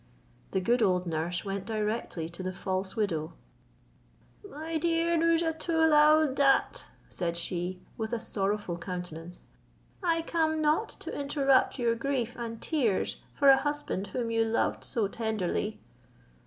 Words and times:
The 0.49 0.59
good 0.59 0.81
old 0.81 1.05
nurse 1.05 1.45
went 1.45 1.63
directly 1.63 2.27
to 2.29 2.41
the 2.41 2.51
false 2.53 2.95
widow. 2.95 3.33
"My 4.43 4.79
dear 4.79 5.15
Nouzhatoul 5.15 5.91
aouadat," 5.91 6.85
said 7.07 7.37
she, 7.37 7.79
with 7.99 8.11
a 8.11 8.19
sorrowful 8.19 8.79
countenance, 8.79 9.45
"I 10.01 10.23
come 10.23 10.59
not 10.59 10.89
to 11.01 11.13
interrupt 11.15 11.77
your 11.77 11.93
grief 11.93 12.35
and 12.35 12.59
tears 12.59 13.17
for 13.31 13.49
a 13.49 13.57
husband 13.61 14.07
whom 14.07 14.31
you 14.31 14.43
loved 14.43 14.83
so 14.83 15.07
tenderly." 15.07 15.79